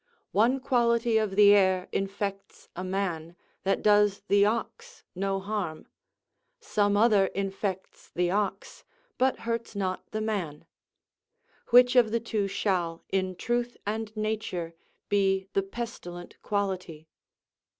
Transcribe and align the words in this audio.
One 0.31 0.59
quality 0.59 1.19
of 1.19 1.35
the 1.35 1.53
air 1.53 1.87
infects 1.91 2.69
a 2.75 2.83
man, 2.83 3.35
that 3.61 3.83
does 3.83 4.23
the 4.29 4.43
ox 4.47 5.03
no 5.13 5.39
harm; 5.39 5.85
some 6.59 6.97
other 6.97 7.27
infects 7.27 8.09
the 8.09 8.31
ox, 8.31 8.83
but 9.19 9.41
hurts 9.41 9.75
not 9.75 10.09
the 10.09 10.19
man. 10.21 10.65
Which 11.67 11.95
of 11.95 12.09
the 12.09 12.19
two 12.19 12.47
shall, 12.47 13.03
in 13.11 13.35
truth 13.35 13.77
and 13.85 14.11
nature, 14.17 14.73
be 15.07 15.47
the 15.53 15.61
pestilent 15.61 16.37
quality? 16.41 17.07